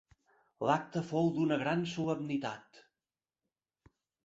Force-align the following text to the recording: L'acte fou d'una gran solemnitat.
L'acte 0.69 1.03
fou 1.09 1.29
d'una 1.35 1.59
gran 1.65 1.85
solemnitat. 1.93 2.83